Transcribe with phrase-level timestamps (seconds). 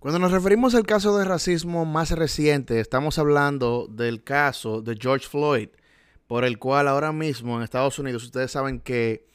[0.00, 5.26] Cuando nos referimos al caso de racismo más reciente, estamos hablando del caso de George
[5.26, 5.70] Floyd,
[6.28, 9.26] por el cual ahora mismo en Estados Unidos ustedes saben que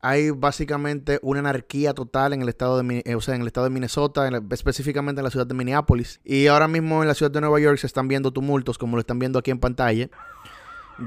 [0.00, 3.64] hay básicamente una anarquía total en el estado de, eh, o sea, en el estado
[3.64, 6.20] de Minnesota, específicamente en la ciudad de Minneapolis.
[6.24, 9.00] Y ahora mismo en la ciudad de Nueva York se están viendo tumultos, como lo
[9.00, 10.08] están viendo aquí en pantalla,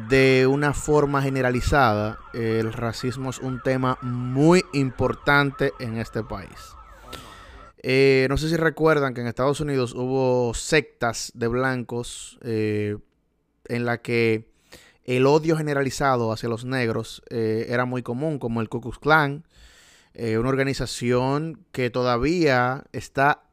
[0.09, 2.19] de una forma generalizada.
[2.35, 6.75] El racismo es un tema muy importante en este país.
[7.83, 12.97] Eh, no sé si recuerdan que en Estados Unidos hubo sectas de blancos eh,
[13.65, 14.51] en la que
[15.03, 19.45] el odio generalizado hacia los negros eh, era muy común, como el Ku Klux Klan,
[20.13, 23.43] una organización que todavía está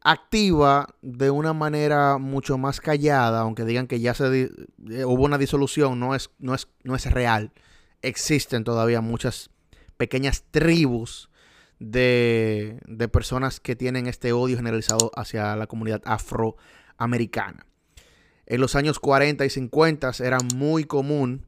[0.00, 4.48] activa de una manera mucho más callada, aunque digan que ya se
[5.04, 7.52] hubo una disolución, no es, no, es, no es real.
[8.00, 9.50] Existen todavía muchas
[9.96, 11.29] pequeñas tribus
[11.80, 17.66] de, personas que tienen este odio generalizado hacia la comunidad afroamericana.
[18.46, 21.46] En los años 40 y 50 era muy común,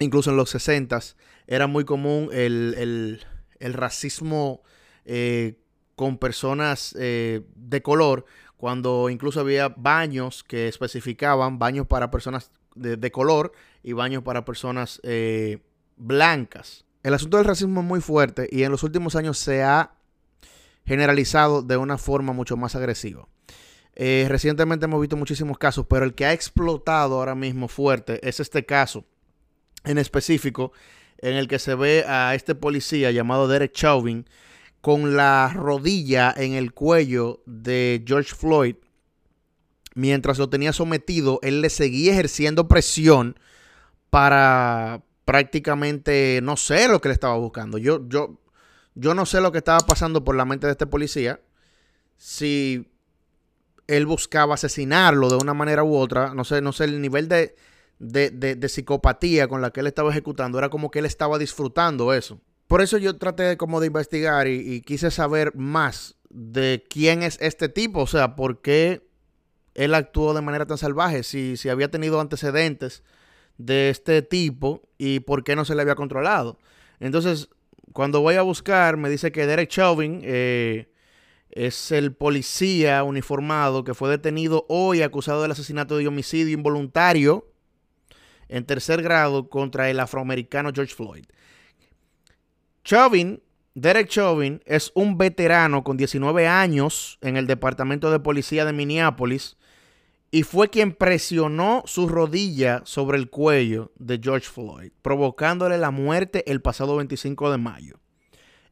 [0.00, 0.98] incluso en los 60
[1.46, 3.20] era muy común el,
[3.60, 4.62] racismo
[5.04, 5.58] eh,
[5.94, 8.24] con personas eh, de color,
[8.56, 15.00] cuando incluso había baños que especificaban baños para personas de, color y baños para personas
[15.02, 15.58] eh,
[15.96, 16.84] blancas.
[17.02, 19.92] El asunto del racismo es muy fuerte y en los últimos años se ha
[20.84, 23.26] generalizado de una forma mucho más agresiva.
[23.94, 28.40] Eh, recientemente hemos visto muchísimos casos, pero el que ha explotado ahora mismo fuerte es
[28.40, 29.04] este caso
[29.84, 30.72] en específico
[31.18, 34.26] en el que se ve a este policía llamado Derek Chauvin
[34.80, 38.76] con la rodilla en el cuello de George Floyd.
[39.94, 43.38] Mientras lo tenía sometido, él le seguía ejerciendo presión
[44.10, 47.78] para, prácticamente no sé lo que le estaba buscando.
[47.78, 48.40] Yo, yo,
[48.94, 51.40] yo no sé lo que estaba pasando por la mente de este policía.
[52.16, 52.88] Si
[53.86, 57.54] él buscaba asesinarlo de una manera u otra, no sé, no sé, el nivel de,
[57.98, 62.40] de, psicopatía con la que él estaba ejecutando, era como que él estaba disfrutando eso.
[62.68, 67.38] Por eso yo traté como de investigar y, y quise saber más de quién es
[67.40, 69.06] este tipo, o sea, por qué
[69.74, 73.02] él actuó de manera tan salvaje, si, si había tenido antecedentes
[73.66, 76.58] de este tipo y por qué no se le había controlado.
[77.00, 77.48] Entonces,
[77.92, 80.88] cuando voy a buscar, me dice que Derek Chauvin eh,
[81.50, 87.48] es el policía uniformado que fue detenido hoy acusado del asesinato de homicidio involuntario
[88.48, 91.24] en tercer grado contra el afroamericano George Floyd.
[92.84, 93.42] Chauvin,
[93.74, 99.56] Derek Chauvin, es un veterano con 19 años en el Departamento de Policía de Minneapolis
[100.34, 106.50] y fue quien presionó su rodilla sobre el cuello de George Floyd, provocándole la muerte
[106.50, 108.00] el pasado 25 de mayo.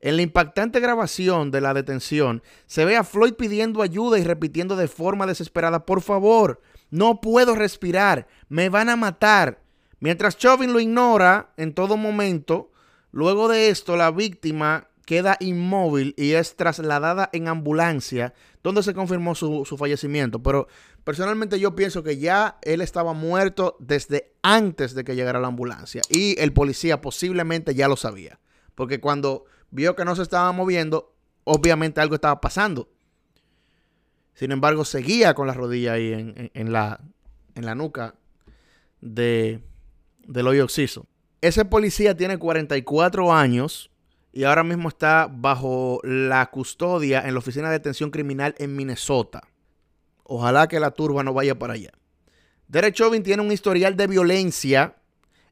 [0.00, 4.74] En la impactante grabación de la detención se ve a Floyd pidiendo ayuda y repitiendo
[4.74, 9.62] de forma desesperada, por favor, no puedo respirar, me van a matar.
[9.98, 12.72] Mientras Chauvin lo ignora en todo momento,
[13.12, 18.32] luego de esto la víctima queda inmóvil y es trasladada en ambulancia,
[18.62, 20.40] donde se confirmó su, su fallecimiento.
[20.40, 20.68] Pero
[21.04, 26.02] Personalmente yo pienso que ya él estaba muerto desde antes de que llegara la ambulancia
[26.08, 28.38] y el policía posiblemente ya lo sabía,
[28.76, 31.12] porque cuando vio que no se estaba moviendo,
[31.44, 32.88] obviamente algo estaba pasando.
[34.34, 37.00] Sin embargo, seguía con la rodilla ahí en, la,
[37.54, 38.14] en la nuca
[39.00, 39.60] de,
[40.26, 41.06] del hoyo oxiso.
[41.40, 43.90] Ese policía tiene 44 años
[44.32, 49.42] y ahora mismo está bajo la custodia en la Oficina de Detención Criminal en Minnesota.
[50.24, 51.90] Ojalá que la turba no vaya para allá.
[52.68, 54.96] Derek Chauvin tiene un historial de violencia.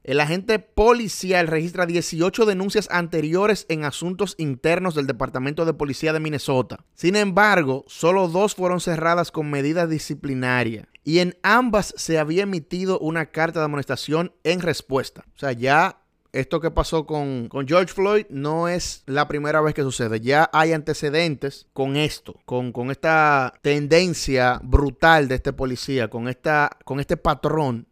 [0.03, 6.21] El agente policial registra 18 denuncias anteriores en asuntos internos del Departamento de Policía de
[6.21, 6.85] Minnesota.
[6.95, 12.99] Sin embargo, solo dos fueron cerradas con medidas disciplinarias y en ambas se había emitido
[12.99, 15.25] una carta de amonestación en respuesta.
[15.35, 15.98] O sea, ya
[16.31, 20.21] esto que pasó con, George Floyd no es la primera vez que sucede.
[20.21, 26.77] Ya hay antecedentes con esto, con, con esta tendencia brutal de este policía, con, esta,
[26.85, 27.88] con este patrón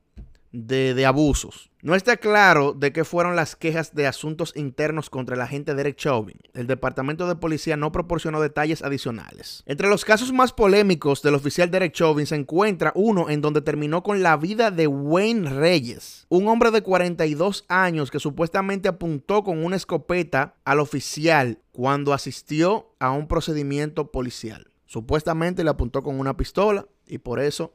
[0.66, 1.70] de, abusos.
[1.82, 5.96] No está claro de qué fueron las quejas de asuntos internos contra el agente Derek
[5.96, 6.38] Chauvin.
[6.54, 9.64] El departamento de policía no proporcionó detalles adicionales.
[9.68, 14.02] Entre los casos más polémicos del oficial Derek Chauvin se encuentra uno en donde terminó
[14.02, 19.64] con la vida de Wayne Reyes, un hombre de 42 años que supuestamente apuntó con
[19.64, 24.72] una escopeta al oficial cuando asistió a un procedimiento policial.
[24.88, 27.74] Supuestamente le apuntó con una pistola y por eso,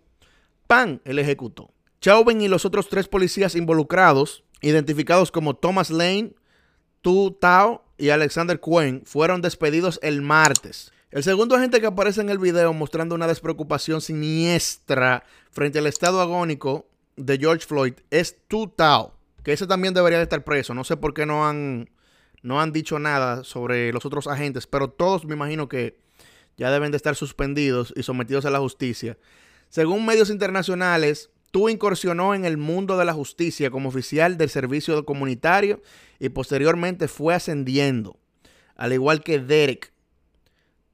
[0.67, 1.72] ¡pam!, él ejecutó.
[2.03, 6.35] Chauvin y los otros tres policías involucrados, identificados como Thomas Lane,
[7.01, 10.91] Tu Tao y Alexander Quinn, fueron despedidos el martes.
[11.13, 15.23] El segundo agente que aparece en el video mostrando una despreocupación siniestra
[15.53, 19.15] frente al estado agónico de George Floyd es Tu Tao,
[19.45, 20.75] que ese también debería de estar preso.
[20.75, 21.89] No sé por qué no han,
[22.43, 26.01] no han dicho nada sobre los otros agentes, pero todos me imagino que
[26.57, 29.19] ya deben de estar suspendidos y sometidos a la justicia.
[29.69, 35.05] Según medios internacionales, Tu incursionó en el mundo de la justicia como oficial del servicio
[35.05, 35.83] comunitario
[36.19, 38.19] y posteriormente fue ascendiendo,
[38.75, 39.93] al igual que Derek.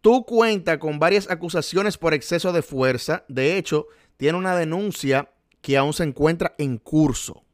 [0.01, 3.25] Tu cuenta con varias acusaciones por exceso de fuerza.
[3.29, 7.45] De hecho, tiene una denuncia que aún se encuentra en curso.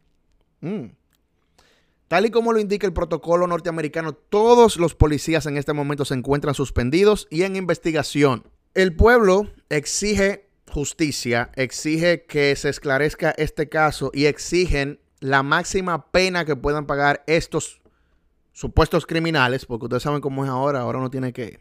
[0.60, 0.86] Mm.
[2.08, 6.14] Tal y como lo indica el protocolo norteamericano, todos los policías en este momento se
[6.14, 8.48] encuentran suspendidos y en investigación.
[8.72, 10.43] El pueblo exige
[10.74, 17.22] justicia, exige que se esclarezca este caso y exigen la máxima pena que puedan pagar
[17.28, 17.80] estos
[18.52, 21.60] supuestos criminales, porque ustedes saben cómo es ahora, ahora no tiene que,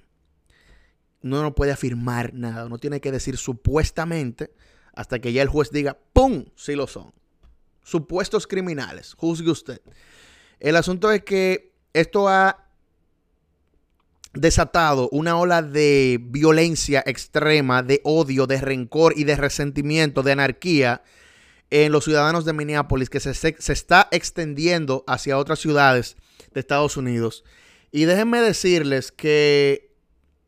[1.21, 4.51] no, no puede afirmar nada, no tiene que decir supuestamente
[4.95, 7.13] hasta que ya el juez diga, ¡pum!, sí lo son.
[7.83, 9.81] Supuestos criminales, juzgue usted.
[10.60, 12.62] El asunto es que esto ha
[14.33, 21.03] desatado una ola de violencia extrema, de odio, de rencor y de resentimiento, de anarquía
[21.69, 26.18] en los ciudadanos de Minneapolis que se, se, está extendiendo hacia otras ciudades
[26.53, 27.44] de Estados Unidos.
[27.91, 29.91] Y déjenme decirles que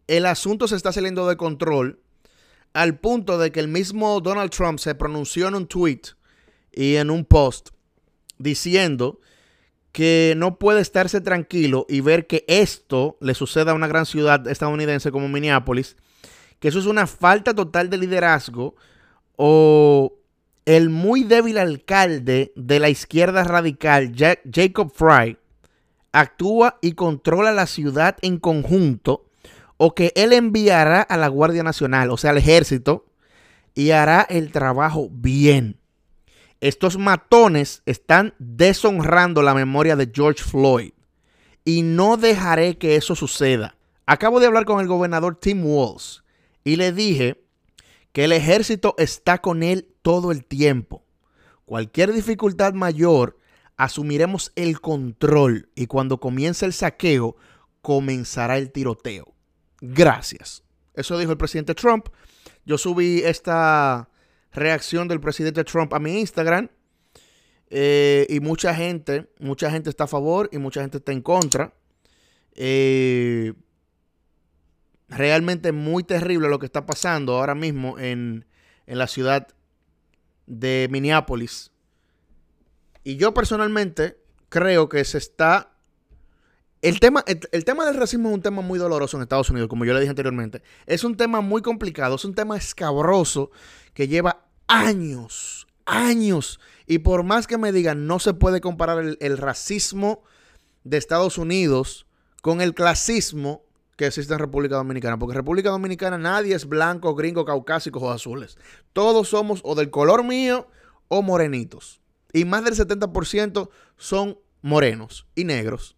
[0.07, 1.99] el asunto se está saliendo de control
[2.73, 6.01] al punto de que el mismo Donald Trump se pronunció en un tweet
[6.71, 7.69] y en un post
[8.37, 9.19] diciendo
[9.95, 14.45] que no puede estarse tranquilo y ver que esto le suceda a una gran ciudad
[14.45, 15.95] estadounidense como Minneapolis,
[16.59, 18.75] que eso es una falta total de liderazgo
[19.37, 20.17] o
[20.65, 24.13] el muy débil alcalde de la izquierda radical,
[24.53, 25.37] Jacob Fry,
[26.11, 29.29] actúa y controla la ciudad en conjunto
[29.77, 33.05] o que él enviará a la Guardia Nacional, o sea, al ejército,
[33.73, 35.79] y hará el trabajo bien.
[36.61, 40.91] Estos matones están deshonrando la memoria de George Floyd
[41.63, 43.75] y no dejaré que eso suceda.
[44.05, 46.23] Acabo de hablar con el gobernador Tim Walz
[46.63, 47.43] y le dije
[48.13, 51.03] que el ejército está con él todo el tiempo.
[51.65, 53.37] Cualquier dificultad mayor,
[53.75, 57.35] asumiremos el control y cuando comience el saqueo,
[57.81, 59.33] comenzará el tiroteo.
[59.81, 60.63] Gracias.
[60.93, 62.07] Eso dijo el presidente Trump.
[62.65, 64.09] Yo subí esta
[64.55, 66.69] reacción del presidente Trump a mi Instagram.
[67.69, 71.73] Eh, y mucha gente, mucha gente está a favor y mucha gente está en contra.
[72.53, 73.53] Eh,
[75.09, 78.45] realmente muy terrible lo que está pasando ahora mismo en,
[78.87, 79.47] en la ciudad
[80.45, 81.71] de Minneapolis.
[83.03, 84.17] Y yo personalmente
[84.49, 85.75] creo que se está
[86.85, 89.85] el tema, el, tema del racismo es un tema muy doloroso en Estados Unidos, como
[89.85, 90.61] yo le dije anteriormente.
[90.85, 93.49] Es un tema muy complicado, es un tema escabroso
[93.95, 96.59] que lleva años, años.
[96.87, 100.23] Y por más que me digan, no se puede comparar el, racismo
[100.83, 102.05] de Estados Unidos
[102.41, 103.63] con el clasismo
[103.97, 105.17] que existe en República Dominicana.
[105.17, 108.57] Porque en República Dominicana nadie es blanco, gringo, caucásico o azules.
[108.93, 110.67] Todos somos o del color mío
[111.07, 112.01] o morenitos.
[112.33, 115.95] Y más del 70% son morenos y negros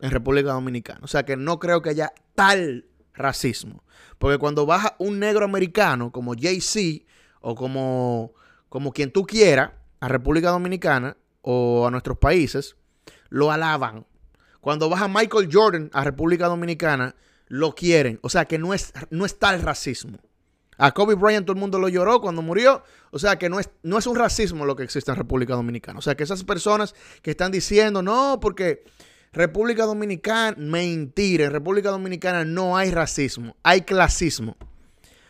[0.00, 1.00] en República Dominicana.
[1.02, 3.84] O sea que no creo que haya tal racismo.
[4.18, 7.06] Porque cuando baja un negro americano como Jay-Z
[7.40, 8.32] o como,
[8.68, 12.76] como quien tú quieras a República Dominicana o a nuestros países,
[13.28, 14.06] lo alaban.
[14.60, 17.14] Cuando baja Michael Jordan a República Dominicana,
[17.48, 18.18] lo quieren.
[18.22, 20.18] O sea que no es, no es tal racismo.
[20.76, 22.82] A Kobe Bryant todo el mundo lo lloró cuando murió.
[23.10, 25.98] O sea que no es, no es un racismo lo que existe en República Dominicana.
[25.98, 28.84] O sea que esas personas que están diciendo, no, porque
[29.32, 34.56] República Dominicana, mentira, en República Dominicana no hay racismo, hay clasismo.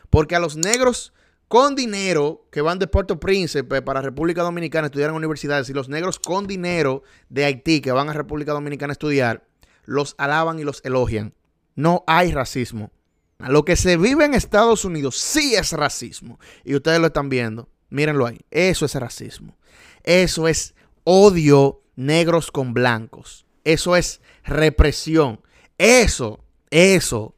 [0.08, 1.12] Porque a los negros
[1.50, 5.72] con dinero que van de Puerto Príncipe para República Dominicana a estudiar en universidades y
[5.72, 9.48] los negros con dinero de Haití que van a República Dominicana a estudiar,
[9.84, 11.34] los alaban y los elogian.
[11.74, 12.92] No hay racismo.
[13.40, 16.38] Lo que se vive en Estados Unidos sí es racismo.
[16.62, 17.68] Y ustedes lo están viendo.
[17.88, 18.38] Mírenlo ahí.
[18.52, 19.58] Eso es racismo.
[20.04, 23.44] Eso es odio negros con blancos.
[23.64, 25.40] Eso es represión.
[25.78, 27.34] Eso, eso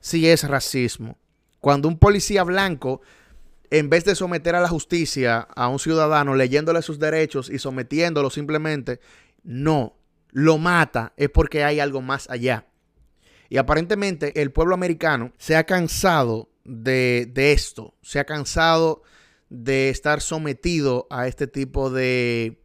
[0.00, 1.16] sí es racismo.
[1.60, 3.00] Cuando un policía blanco,
[3.78, 8.30] en vez de someter a la justicia a un ciudadano leyéndole sus derechos y sometiéndolo
[8.30, 9.00] simplemente,
[9.42, 9.96] no,
[10.30, 12.68] lo mata, es porque hay algo más allá.
[13.48, 19.02] Y aparentemente el pueblo americano se ha cansado de, de esto, se ha cansado
[19.48, 22.62] de estar sometido a este tipo de,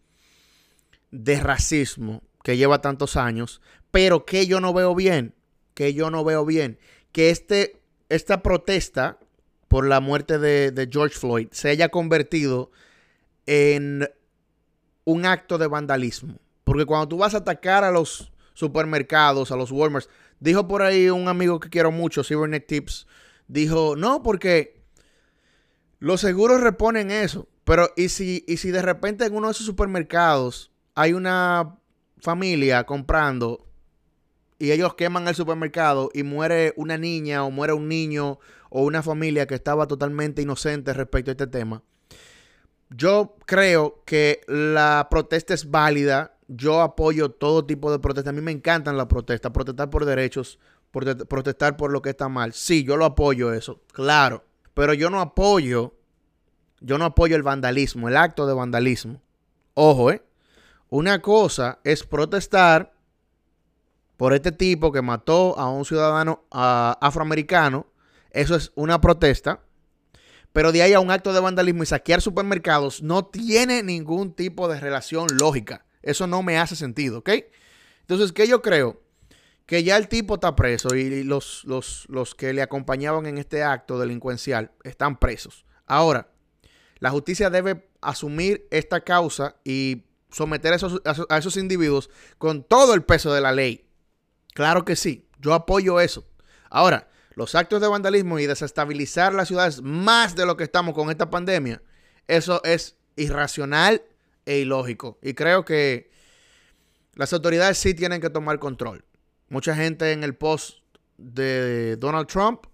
[1.09, 5.33] de racismo que lleva tantos años, pero que yo no veo bien,
[5.73, 6.77] que yo no veo bien,
[7.11, 9.18] que este esta protesta
[9.69, 12.71] por la muerte de, de George Floyd se haya convertido
[13.45, 14.09] en
[15.05, 16.37] un acto de vandalismo.
[16.65, 20.09] Porque cuando tú vas a atacar a los supermercados, a los Walmarts,
[20.39, 23.07] dijo por ahí un amigo que quiero mucho, Cybernetic Tips,
[23.47, 24.83] dijo, no, porque
[25.99, 27.47] los seguros reponen eso.
[27.63, 31.77] Pero, ¿y si, y si de repente en uno de esos supermercados hay una
[32.19, 33.65] familia comprando
[34.59, 39.03] y ellos queman el supermercado y muere una niña o muere un niño o una
[39.03, 41.83] familia que estaba totalmente inocente respecto a este tema?
[42.89, 46.35] Yo creo que la protesta es válida.
[46.47, 48.31] Yo apoyo todo tipo de protesta.
[48.31, 49.51] A mí me encantan las protestas.
[49.51, 50.59] Protestar por derechos,
[50.91, 52.53] protestar por lo que está mal.
[52.53, 54.43] Sí, yo lo apoyo eso, claro.
[54.73, 55.93] Pero yo no apoyo
[56.81, 59.21] yo no apoyo el vandalismo, el acto de vandalismo.
[59.73, 60.23] Ojo, ¿eh?
[60.89, 62.93] Una cosa es protestar
[64.17, 67.87] por este tipo que mató a un ciudadano afroamericano.
[68.31, 69.63] Eso es una protesta.
[70.51, 74.67] Pero de ahí a un acto de vandalismo y saquear supermercados no tiene ningún tipo
[74.67, 75.85] de relación lógica.
[76.01, 77.29] Eso no me hace sentido, ¿ok?
[78.01, 79.01] Entonces, ¿qué yo creo?
[79.65, 83.63] Que ya el tipo está preso y los, los, los que le acompañaban en este
[83.63, 85.65] acto delincuencial están presos.
[85.85, 86.31] Ahora,
[86.97, 92.09] la justicia debe asumir esta causa y someter a esos, a esos individuos
[92.39, 93.87] con todo el peso de la ley.
[94.55, 96.25] Claro que sí, yo apoyo eso.
[96.69, 101.09] Ahora, los actos de vandalismo y desestabilizar las ciudades más de lo que estamos con
[101.09, 101.81] esta pandemia,
[102.27, 104.03] eso es irracional
[104.45, 105.19] e ilógico.
[105.21, 106.09] Y creo que
[107.13, 109.03] las autoridades sí tienen que tomar control.
[109.49, 110.79] Mucha gente en el post
[111.17, 112.65] de Donald Trump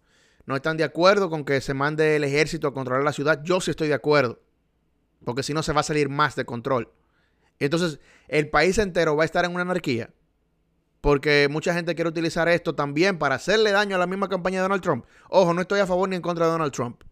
[0.45, 3.59] no están de acuerdo con que se mande el ejército a controlar la ciudad, yo
[3.59, 4.41] sí estoy de acuerdo.
[5.23, 6.91] Porque si no se va a salir más de control.
[7.57, 10.11] Entonces, el país entero va a estar en una anarquía.
[11.05, 14.63] Porque mucha gente quiere utilizar esto también para hacerle daño a la misma campaña de
[14.63, 15.05] Donald Trump.
[15.29, 17.03] Ojo, no estoy a favor ni en contra de Donald Trump.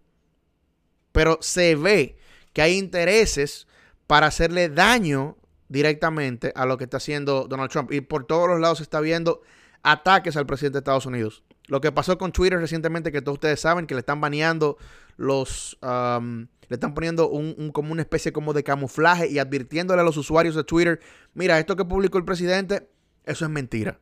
[1.11, 2.17] Pero se ve
[2.53, 3.67] que hay intereses
[4.07, 5.37] para hacerle daño
[5.69, 7.91] directamente a lo que está haciendo Donald Trump.
[7.91, 9.43] Y por todos los lados se está viendo
[9.83, 11.43] ataques al presidente de Estados Unidos.
[11.67, 14.75] Lo que pasó con Twitter recientemente, que todos ustedes saben que le están baneando
[15.17, 15.77] los...
[15.83, 20.55] le están poniendo un, como una especie como de camuflaje y advirtiéndole a los usuarios
[20.55, 20.99] de Twitter,
[21.35, 22.89] mira, esto que publicó el presidente,
[23.25, 23.99] eso es mentira.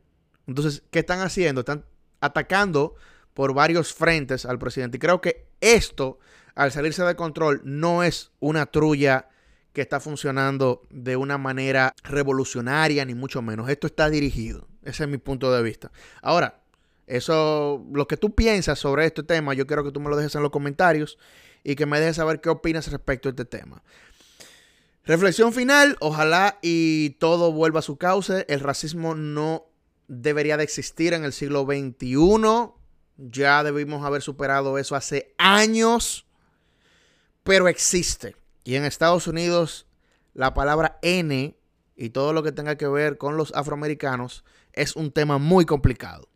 [0.47, 1.61] Entonces, ¿qué están haciendo?
[1.61, 1.85] Están
[2.19, 2.95] atacando
[3.33, 4.97] por varios frentes al presidente.
[4.97, 6.19] Y creo que esto,
[6.55, 9.29] al salirse de control, no es una trulla
[9.73, 13.69] que está funcionando de una manera revolucionaria, ni mucho menos.
[13.69, 14.67] Esto está dirigido.
[14.83, 15.91] Ese es mi punto de vista.
[16.21, 16.61] Ahora,
[17.07, 20.35] eso, lo que tú piensas sobre este tema, yo quiero que tú me lo dejes
[20.35, 21.17] en los comentarios
[21.63, 23.81] y que me dejes saber qué opinas respecto a este tema.
[25.03, 28.45] Reflexión final, ojalá y todo vuelva a su cauce.
[28.49, 29.65] El racismo no
[30.07, 32.71] debería de existir en el siglo XXI.
[33.17, 36.27] Ya debimos haber superado eso hace años,
[37.43, 38.35] pero existe.
[38.63, 39.87] Y en Estados Unidos
[40.33, 41.57] la palabra N
[41.95, 44.43] y todo lo que tenga que ver con los afroamericanos
[44.73, 46.29] es un tema muy complicado.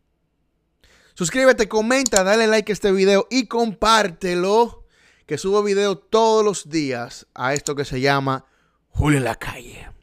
[1.14, 4.84] Suscríbete, comenta, dale like a este video y compártelo.
[5.24, 8.44] Que subo video todos los días a esto que se llama
[8.96, 9.95] Julio en la calle.